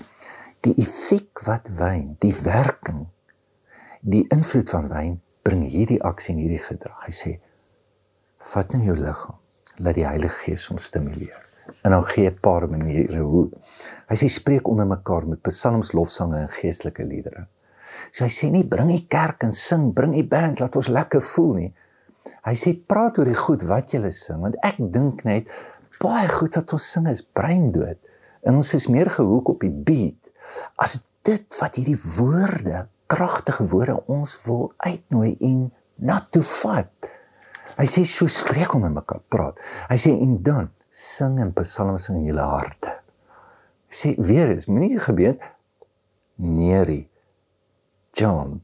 die 0.62 0.74
effek 0.78 1.42
wat 1.46 1.70
wyn 1.78 2.16
die 2.22 2.34
werking 2.46 3.08
die 4.02 4.24
invloed 4.34 4.70
van 4.74 4.90
wyn 4.90 5.16
bring 5.46 5.64
hierdie 5.66 6.02
aksie 6.06 6.36
en 6.36 6.42
hierdie 6.42 6.62
gedrag. 6.62 6.98
Hy 7.06 7.14
sê 7.14 7.32
vat 8.52 8.74
nou 8.74 8.82
jou 8.86 8.98
liggaam 8.98 9.38
laat 9.82 9.98
die 9.98 10.06
heilige 10.06 10.38
gees 10.46 10.68
hom 10.70 10.82
stimuleer. 10.82 11.38
En 11.86 11.94
dan 11.94 12.06
gee 12.14 12.30
'n 12.30 12.40
paar 12.42 12.68
maniere 12.70 13.22
hoe. 13.22 13.50
Hy 14.10 14.16
sê 14.16 14.28
spreek 14.30 14.68
onder 14.68 14.88
mekaar 14.88 15.26
met 15.28 15.42
psalms 15.42 15.94
lofsange 15.94 16.38
en 16.38 16.50
geestelike 16.50 17.04
liedere. 17.04 17.48
So 18.12 18.24
hy 18.24 18.30
sê 18.30 18.52
nie 18.52 18.64
bring 18.64 18.90
die 18.90 19.08
kerk 19.08 19.44
en 19.44 19.54
sing 19.54 19.94
bring 19.94 20.14
die 20.14 20.28
band 20.28 20.60
laat 20.60 20.76
ons 20.76 20.88
lekker 20.88 21.22
voel 21.22 21.54
nie 21.54 21.74
Hy 22.46 22.54
sê 22.58 22.74
praat 22.76 23.18
oor 23.20 23.30
die 23.30 23.38
goed 23.38 23.66
wat 23.70 23.94
jy 23.94 24.02
sing 24.14 24.42
want 24.44 24.58
ek 24.66 24.80
dink 24.94 25.24
net 25.28 25.50
baie 26.02 26.28
goed 26.30 26.58
wat 26.58 26.74
ons 26.74 26.88
sing 26.94 27.08
is 27.10 27.22
breindood 27.22 28.00
en 28.46 28.58
ons 28.58 28.74
is 28.78 28.88
meer 28.90 29.10
gehoek 29.14 29.54
op 29.54 29.66
die 29.66 29.74
beat 29.74 30.32
as 30.82 31.02
dit 31.28 31.60
wat 31.60 31.78
hierdie 31.78 32.00
woorde 32.18 32.88
kragtige 33.12 33.68
woorde 33.70 33.98
ons 34.10 34.38
wil 34.46 34.72
uitnooi 34.78 35.36
en 35.44 35.66
na 36.02 36.18
toe 36.34 36.44
vat. 36.64 37.10
Hy 37.78 37.88
sê 37.90 38.04
so 38.08 38.30
spreek 38.32 38.74
om 38.76 38.86
met 38.86 38.96
mekaar 38.96 39.22
praat. 39.32 39.60
Hy 39.90 39.98
sê 40.00 40.14
en 40.16 40.38
dan 40.46 40.72
sing 40.92 41.40
en 41.44 41.54
psalms 41.58 42.10
in 42.14 42.24
julle 42.26 42.46
harte. 42.46 42.96
Hy 43.92 43.98
sê 44.02 44.14
weer 44.18 44.54
is 44.56 44.70
moenie 44.72 45.00
gebeur 45.02 45.36
neerie 46.42 47.06
John 48.18 48.60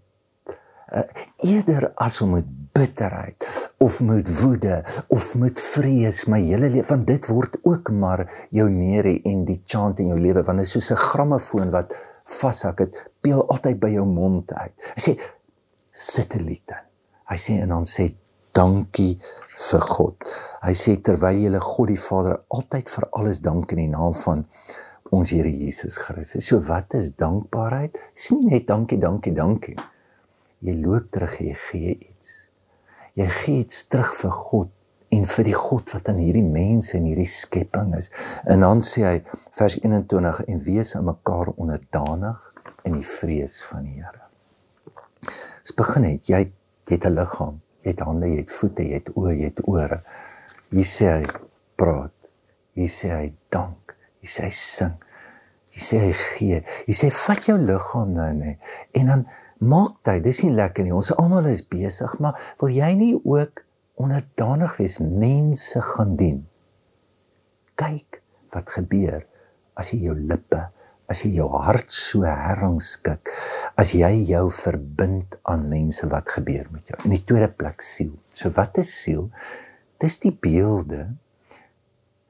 uh, 0.91 1.03
eerder 1.45 1.91
as 2.03 2.21
om 2.23 2.37
met 2.37 2.47
bitterheid 2.77 3.47
of 3.83 3.99
met 4.05 4.31
woede 4.41 4.81
of 5.17 5.29
met 5.41 5.61
vrees 5.73 6.25
my 6.31 6.41
hele 6.45 6.69
lewe 6.69 6.87
want 6.89 7.07
dit 7.09 7.29
word 7.33 7.57
ook 7.63 7.93
maar 8.03 8.27
jou 8.53 8.69
neerie 8.71 9.19
en 9.33 9.45
die 9.49 9.61
chant 9.65 10.03
in 10.03 10.13
jou 10.13 10.19
lewe 10.21 10.45
want 10.47 10.61
dit 10.63 10.69
is 10.69 10.75
soos 10.77 10.91
'n 10.95 11.05
grammofoon 11.09 11.73
wat 11.77 11.97
vashak 12.39 12.77
dit 12.83 13.03
peel 13.21 13.41
altyd 13.47 13.79
by 13.79 13.89
jou 13.89 14.05
mond 14.05 14.53
uit. 14.53 14.75
Hy 14.95 15.01
sê 15.01 15.13
sit 15.91 16.35
'n 16.35 16.45
lied 16.45 16.75
in 16.75 16.87
hy 17.27 17.37
sê 17.41 17.59
en 17.63 17.73
dan 17.75 17.85
sê 17.87 18.07
dankie 18.55 19.17
vir 19.69 19.83
God. 19.91 20.33
Hy 20.63 20.73
sê 20.77 20.95
terwyl 21.03 21.37
jy 21.43 21.61
God 21.61 21.91
die 21.91 21.99
Vader 21.99 22.39
altyd 22.53 22.89
vir 22.93 23.07
alles 23.19 23.41
dank 23.45 23.73
in 23.75 23.83
die 23.83 23.91
naam 23.91 24.15
van 24.23 24.45
ons 25.11 25.31
Here 25.31 25.49
Jesus 25.51 25.97
Christus. 25.97 26.47
So 26.47 26.59
wat 26.67 26.93
is 26.97 27.13
dankbaarheid? 27.15 27.97
Is 28.15 28.31
nie 28.31 28.45
net 28.51 28.67
dankie 28.67 28.99
dankie 28.99 29.33
dankie. 29.35 29.77
Jy 30.65 30.73
loop 30.81 31.11
terug 31.13 31.37
jy 31.39 31.55
gee 31.67 31.95
iets 31.95 32.16
jy 33.17 33.27
gee 33.41 33.63
iets 33.65 33.87
terug 33.91 34.13
vir 34.19 34.33
God 34.33 34.73
en 35.15 35.23
vir 35.25 35.47
die 35.47 35.55
God 35.55 35.93
wat 35.95 36.09
aan 36.11 36.19
hierdie 36.19 36.45
mense 36.45 36.97
en 36.97 37.07
hierdie 37.07 37.29
skepping 37.31 37.93
is. 37.97 38.11
En 38.45 38.65
dan 38.65 38.83
sê 38.83 39.05
hy 39.07 39.15
vers 39.57 39.77
21 39.79 40.43
en 40.45 40.63
wees 40.65 40.93
aan 40.97 41.07
mekaar 41.07 41.53
onderdanig 41.55 42.43
in 42.87 42.99
die 42.99 43.07
vrees 43.07 43.61
van 43.69 43.87
die 43.87 44.01
Here. 44.01 44.25
Dit 45.67 45.75
begin 45.79 46.07
het 46.07 46.29
jy 46.31 46.43
jy 46.87 46.95
het 46.95 47.05
'n 47.05 47.15
liggaam, 47.15 47.59
jy 47.83 47.91
het 47.91 47.99
hande, 47.99 48.27
jy 48.27 48.37
het 48.37 48.51
voete, 48.51 48.83
jy 48.83 48.93
het 48.93 49.09
oë, 49.15 49.33
jy 49.35 49.49
het 49.49 49.61
ore. 49.67 50.03
Hier 50.71 50.87
sê 50.87 51.05
hy 51.11 51.25
praat. 51.75 52.13
Hier 52.75 52.87
sê 52.87 53.09
hy 53.11 53.33
dank. 53.49 53.95
Hier 54.21 54.29
sê 54.29 54.43
hy 54.43 54.53
sing. 54.55 54.95
Hier 55.69 55.83
sê 55.83 55.99
hy 55.99 56.13
gee. 56.13 56.63
Hier 56.85 56.95
sê 56.95 57.09
vat 57.11 57.45
jou 57.45 57.57
liggaam 57.57 58.11
nou 58.11 58.33
nê 58.33 58.57
en 58.91 59.05
dan 59.05 59.27
maak 59.59 59.97
tyd. 60.05 60.23
Dis 60.25 60.43
nie 60.45 60.53
lekker 60.55 60.85
nie. 60.85 60.95
Ons 60.95 61.13
almal 61.17 61.49
is 61.51 61.63
besig, 61.65 62.17
maar 62.23 62.37
wil 62.61 62.71
jy 62.73 62.91
nie 62.99 63.13
ook 63.17 63.63
onderdanig 63.97 64.77
wees, 64.77 64.97
mense 65.01 65.81
gaan 65.93 66.15
dien? 66.19 66.41
Kyk 67.77 68.21
wat 68.53 68.73
gebeur 68.77 69.23
as 69.77 69.91
jy 69.93 70.07
jou 70.07 70.15
lippe, 70.17 70.59
as 71.07 71.21
jy 71.23 71.35
jou 71.37 71.47
hart 71.53 71.93
so 71.93 72.25
herrangskik, 72.25 73.29
as 73.77 73.93
jy 73.95 74.09
jou 74.27 74.47
verbind 74.53 75.37
aan 75.47 75.67
mense 75.69 76.09
wat 76.11 76.33
gebeur 76.37 76.65
met 76.73 76.89
jou. 76.89 76.99
In 77.05 77.13
die 77.13 77.23
tweede 77.23 77.49
plek 77.53 77.85
siel. 77.85 78.15
So 78.33 78.51
wat 78.57 78.79
is 78.81 78.91
siel? 78.91 79.29
Dis 80.01 80.19
die 80.23 80.33
beelde 80.33 81.07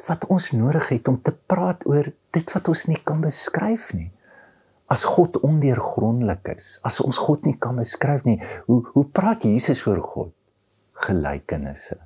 wat 0.07 0.27
ons 0.31 0.53
nodig 0.55 0.91
het 0.93 1.07
om 1.11 1.17
te 1.19 1.33
praat 1.35 1.81
oor 1.89 2.11
dit 2.35 2.53
wat 2.53 2.69
ons 2.71 2.85
nie 2.87 2.99
kan 3.03 3.19
beskryf 3.23 3.89
nie 3.97 4.11
as 4.87 5.03
God 5.03 5.39
ondeurgrondelik 5.43 6.53
is, 6.55 6.77
as 6.87 7.01
ons 7.03 7.19
God 7.19 7.43
nie 7.47 7.57
kan 7.59 7.79
beskryf 7.79 8.23
nie, 8.27 8.39
hoe 8.67 8.81
hoe 8.93 9.05
praat 9.05 9.43
Jesus 9.43 9.83
oor 9.87 10.01
God? 10.03 10.33
Gelykenisse, 11.07 11.99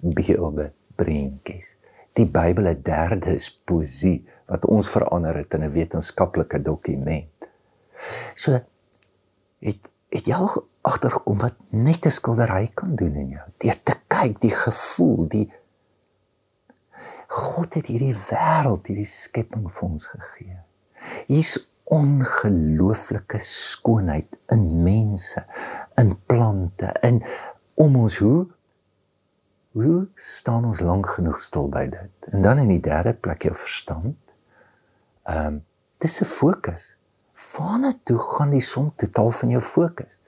beelde, 0.00 0.70
prentjies. 0.96 1.76
Die 2.16 2.28
Bybel 2.28 2.70
het 2.70 2.84
derde 2.84 3.34
is 3.34 3.48
poesie 3.50 4.22
wat 4.50 4.66
ons 4.68 4.88
verander 4.92 5.36
het 5.40 5.54
in 5.54 5.64
'n 5.64 5.72
wetenskaplike 5.72 6.62
dokument. 6.62 7.48
So 8.34 8.52
het 9.60 9.90
het 10.12 10.26
jy 10.26 10.34
al 10.34 10.50
agtergekom 10.82 11.38
wat 11.38 11.56
net 11.70 12.06
'n 12.06 12.10
skildery 12.10 12.70
kan 12.74 12.96
doen 12.96 13.14
in 13.14 13.28
jou? 13.28 13.46
Deur 13.58 13.82
te 13.82 13.94
kyk, 14.08 14.40
die 14.40 14.54
gevoel, 14.54 15.28
die 15.28 15.52
God 17.28 17.74
het 17.74 17.86
hierdie 17.86 18.14
wêreld, 18.14 18.86
hierdie 18.86 19.08
skepping 19.08 19.70
vir 19.72 19.88
ons 19.88 20.06
gegee. 20.06 20.58
Hier's 21.26 21.71
ongelooflike 21.84 23.38
skoonheid 23.38 24.38
in 24.46 24.82
mense, 24.82 25.44
in 25.94 26.16
plante, 26.26 26.92
in 27.02 27.22
om 27.74 27.96
ons 27.96 28.18
hoe 28.18 28.46
hoe 29.72 30.08
staan 30.14 30.64
ons 30.68 30.80
lank 30.84 31.06
genoeg 31.14 31.38
stil 31.40 31.68
by 31.72 31.86
dit? 31.88 32.26
En 32.36 32.42
dan 32.44 32.58
in 32.60 32.68
die 32.68 32.82
derde 32.84 33.14
plek 33.14 33.46
jou 33.48 33.54
verstand. 33.56 34.18
Ehm 35.24 35.46
um, 35.46 35.64
dis 35.98 36.20
'n 36.20 36.28
fokus. 36.28 36.98
Waarna 37.52 37.92
toe 38.04 38.18
gaan 38.18 38.50
die 38.50 38.60
som 38.60 38.92
totaal 38.96 39.30
van 39.30 39.48
jou 39.48 39.62
fokus? 39.62 40.20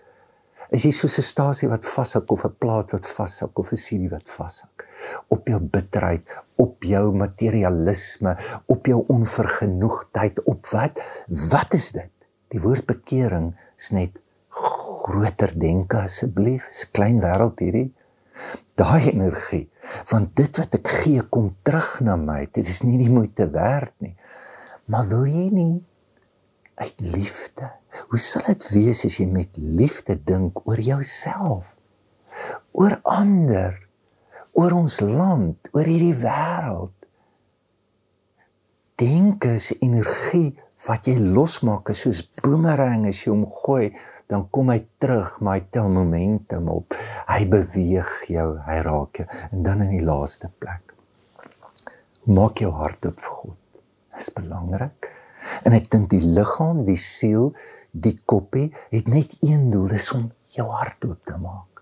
Is 0.72 0.84
jy 0.86 0.92
soos 0.96 1.18
'n 1.18 1.22
stasie 1.22 1.68
wat 1.68 1.84
vashak 1.84 2.30
of 2.32 2.44
'n 2.44 2.56
plaat 2.58 2.92
wat 2.92 3.06
vashak 3.06 3.58
of 3.58 3.72
'n 3.72 3.76
CD 3.76 4.08
wat 4.10 4.28
vashak? 4.28 4.88
Op 5.28 5.48
jou 5.48 5.60
bitterheid, 5.60 6.24
op 6.56 6.82
jou 6.82 7.12
materialisme, 7.12 8.36
op 8.66 8.86
jou 8.86 9.04
onvergenoegdheid, 9.08 10.42
op 10.44 10.66
wat? 10.66 11.02
Wat 11.50 11.74
is 11.74 11.92
dit? 11.92 12.10
Die 12.48 12.60
woord 12.60 12.86
bekering 12.86 13.54
is 13.76 13.90
net 13.90 14.12
groter 14.48 15.52
denke 15.58 15.96
asseblief. 15.96 16.68
Dis 16.68 16.84
'n 16.86 16.92
klein 16.92 17.20
wêreld 17.20 17.58
hierdie. 17.58 17.92
Daai 18.74 19.10
energie, 19.10 19.70
want 20.10 20.36
dit 20.36 20.56
wat 20.56 20.74
ek 20.74 20.88
gee 20.88 21.22
kom 21.22 21.54
terug 21.62 22.00
na 22.00 22.16
my. 22.16 22.48
Dit 22.52 22.66
is 22.66 22.82
nie 22.82 22.98
die 22.98 23.10
moeite 23.10 23.50
werd 23.50 23.94
nie. 23.98 24.16
Maar 24.86 25.08
wil 25.08 25.26
jy 25.26 25.50
nie 25.52 25.84
uit 26.74 27.00
liefde. 27.00 27.70
Hoe 27.94 28.18
sal 28.18 28.42
dit 28.48 28.66
wees 28.74 29.04
as 29.06 29.18
jy 29.20 29.28
met 29.30 29.58
liefde 29.58 30.16
dink 30.26 30.64
oor 30.66 30.80
jouself? 30.82 31.76
Oor 32.74 32.98
ander, 33.06 33.78
oor 34.58 34.74
ons 34.80 34.98
land, 35.04 35.70
oor 35.72 35.86
hierdie 35.86 36.16
wêreld. 36.24 36.94
Dink 38.98 39.46
is 39.50 39.72
energie 39.80 40.56
wat 40.84 41.08
jy 41.08 41.16
losmaak 41.18 41.90
is 41.94 42.02
soos 42.04 42.20
boomerang 42.42 43.06
as 43.08 43.22
jy 43.22 43.32
hom 43.32 43.46
gooi, 43.62 43.88
dan 44.30 44.46
kom 44.52 44.70
hy 44.72 44.80
terug, 45.02 45.38
maar 45.40 45.58
hy 45.58 45.64
tel 45.72 45.90
momentum 45.92 46.70
op. 46.72 46.96
Hy 47.30 47.42
beweeg 47.50 48.12
jou, 48.32 48.48
hy 48.66 48.78
raak 48.86 49.22
jou 49.22 49.28
en 49.50 49.66
dan 49.66 49.84
in 49.86 49.94
die 49.96 50.04
laaste 50.04 50.50
plek. 50.58 50.94
Maak 52.24 52.64
jou 52.64 52.72
hart 52.74 53.04
oop 53.06 53.20
vir 53.20 53.36
God. 53.42 53.58
Dit 54.14 54.22
is 54.24 54.32
belangrik. 54.34 55.13
En 55.64 55.76
ek 55.76 55.90
dink 55.92 56.10
die 56.12 56.22
liggaam, 56.24 56.84
die 56.88 56.98
siel, 57.00 57.52
die 57.92 58.16
koppie 58.26 58.70
het 58.90 59.08
net 59.12 59.36
een 59.44 59.70
doel, 59.70 59.88
dis 59.92 60.10
om 60.16 60.28
jou 60.54 60.66
hart 60.70 61.04
oop 61.06 61.20
te 61.28 61.36
maak. 61.38 61.74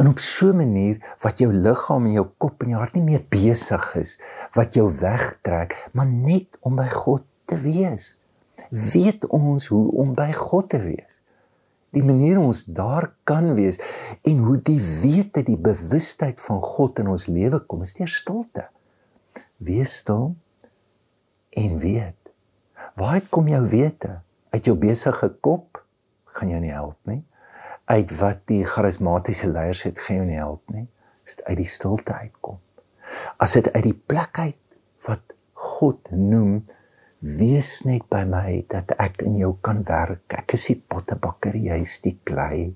En 0.00 0.08
op 0.08 0.18
so 0.18 0.50
'n 0.52 0.56
manier 0.56 0.96
wat 1.22 1.38
jou 1.38 1.52
liggaam 1.52 2.06
en 2.06 2.12
jou 2.12 2.26
kop 2.38 2.62
en 2.62 2.68
jou 2.68 2.78
hart 2.80 2.94
nie 2.94 3.04
meer 3.04 3.24
besig 3.28 3.94
is 3.96 4.20
wat 4.52 4.74
jou 4.74 4.88
wegtrek, 5.00 5.90
maar 5.92 6.06
net 6.06 6.58
om 6.60 6.76
by 6.76 6.88
God 6.88 7.24
te 7.44 7.56
wees. 7.56 8.16
Weet 8.70 9.26
ons 9.26 9.66
hoe 9.66 9.90
om 9.92 10.14
by 10.14 10.32
God 10.32 10.68
te 10.68 10.80
wees? 10.80 11.22
Die 11.90 12.02
manier 12.02 12.38
ons 12.38 12.64
daar 12.64 13.14
kan 13.24 13.54
wees 13.54 13.80
en 14.22 14.38
hoe 14.38 14.62
die 14.62 14.80
wete, 15.02 15.42
die 15.42 15.58
bewustheid 15.58 16.40
van 16.40 16.60
God 16.62 16.98
in 16.98 17.08
ons 17.08 17.26
lewe 17.26 17.58
kom, 17.58 17.82
is 17.82 17.94
deur 17.94 18.08
stilte. 18.08 18.68
Wees 19.56 19.96
stil 19.96 20.36
en 21.50 21.78
weet 21.78 22.19
Waar 22.94 23.20
kom 23.28 23.48
jou 23.48 23.62
wete? 23.68 24.20
Uit 24.50 24.66
jou 24.66 24.76
besige 24.78 25.28
kop 25.40 25.78
gaan 26.36 26.50
jou 26.52 26.60
nie 26.62 26.72
help 26.74 26.98
nie. 27.10 27.22
Uit 27.90 28.12
wat 28.18 28.42
die 28.50 28.62
charismatiese 28.66 29.50
leiers 29.50 29.82
het 29.86 30.00
gaan 30.00 30.22
jou 30.22 30.26
nie 30.30 30.40
help 30.40 30.74
nie. 30.74 30.86
Dit 31.26 31.42
uit 31.46 31.58
die 31.60 31.68
stilte 31.68 32.14
uitkom. 32.14 32.58
As 33.42 33.56
dit 33.58 33.70
uit 33.74 33.86
die 33.90 33.96
plek 33.96 34.38
uit 34.38 34.58
wat 35.06 35.34
God 35.60 36.10
noem, 36.14 36.60
wees 37.20 37.80
net 37.84 38.06
by 38.12 38.22
my 38.28 38.62
dat 38.70 38.94
ek 38.98 39.20
in 39.28 39.36
jou 39.40 39.52
kan 39.64 39.82
werk. 39.88 40.24
Ek 40.32 40.56
is 40.56 40.70
die 40.70 40.78
pottebakker, 40.80 41.58
jy 41.58 41.80
is 41.84 41.98
die 42.04 42.16
klei. 42.24 42.70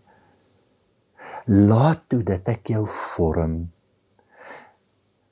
Laat 1.48 2.05
toe 2.12 2.20
dat 2.26 2.50
ek 2.52 2.74
jou 2.74 2.85
vorm. 2.90 3.62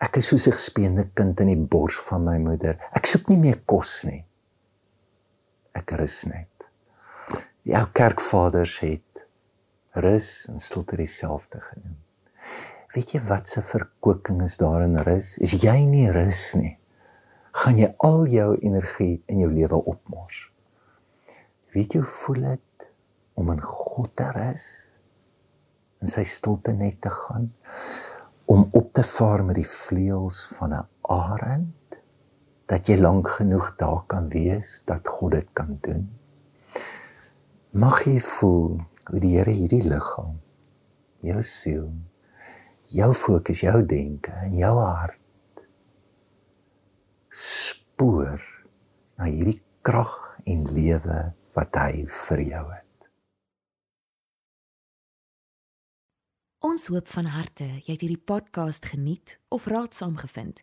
Ek 0.03 0.17
is 0.19 0.33
soos 0.33 0.49
'n 0.49 0.57
gespeende 0.57 1.05
kind 1.15 1.41
in 1.41 1.53
die 1.53 1.67
bors 1.75 1.99
van 2.09 2.25
my 2.25 2.39
moeder. 2.39 2.79
Ek 2.97 3.07
soek 3.07 3.29
nie 3.29 3.39
meer 3.39 3.61
kos 3.67 4.05
nie 4.05 4.25
ek 5.79 5.97
rus 6.01 6.25
net. 6.31 6.49
Die 7.63 7.77
ou 7.79 7.87
kerkvaders 7.95 8.79
het 8.83 9.27
rus 10.03 10.47
en 10.51 10.59
stilte 10.59 10.97
dieselfde 10.97 11.61
genoem. 11.61 11.99
Weet 12.93 13.15
jy 13.15 13.23
wat 13.29 13.49
se 13.49 13.63
verkoeking 13.65 14.43
is 14.45 14.59
daar 14.61 14.85
in 14.85 14.99
rus? 15.07 15.37
Is 15.41 15.55
jy 15.63 15.79
nie 15.89 16.11
rus 16.13 16.53
nie, 16.59 16.75
gaan 17.53 17.79
jy 17.81 17.91
al 18.05 18.27
jou 18.33 18.51
energie 18.61 19.23
in 19.33 19.43
jou 19.45 19.51
lewe 19.53 19.79
opmors. 19.93 20.47
Weet 21.73 21.95
jy 21.95 22.03
hoe 22.03 22.15
voel 22.17 22.47
dit 22.51 22.89
om 23.41 23.53
in 23.53 23.61
God 23.65 24.13
te 24.17 24.29
rus? 24.37 24.67
In 26.03 26.11
sy 26.11 26.25
stilte 26.27 26.75
net 26.77 27.01
te 27.05 27.13
gaan 27.13 27.53
om 28.51 28.67
op 28.77 28.91
te 28.93 29.05
vaar 29.07 29.45
met 29.47 29.61
die 29.61 29.69
vleuels 29.69 30.43
van 30.57 30.75
'n 30.75 30.89
arend? 31.09 31.71
Dat 32.73 32.89
jy 32.89 32.97
lank 32.97 33.29
genoeg 33.29 33.75
daar 33.77 34.01
kan 34.09 34.31
wees 34.33 34.81
dat 34.89 35.09
God 35.09 35.35
dit 35.37 35.49
kan 35.53 35.77
doen. 35.85 36.07
Mag 37.77 38.01
jy 38.09 38.17
voel 38.25 38.81
hoe 39.11 39.21
die 39.21 39.35
Here 39.37 39.53
hierdie 39.53 39.83
liggaam, 39.85 40.39
jou 41.21 41.43
siel, 41.45 41.91
jou 42.97 43.11
fokus, 43.13 43.61
jou 43.65 43.83
denke 43.85 44.33
en 44.47 44.57
jou 44.57 44.73
hart 44.79 45.21
spoor 47.33 48.41
na 49.17 49.29
hierdie 49.29 49.61
krag 49.85 50.13
en 50.49 50.67
lewe 50.69 51.21
wat 51.57 51.79
hy 51.81 52.05
vir 52.09 52.45
jou 52.45 52.65
het. 52.73 53.09
Ons 56.63 56.89
hoop 56.93 57.09
van 57.11 57.33
harte 57.37 57.67
jy 57.83 57.89
het 57.95 58.05
hierdie 58.05 58.21
podcast 58.21 58.93
geniet 58.93 59.39
of 59.53 59.67
raadsaam 59.69 60.17
gevind. 60.21 60.63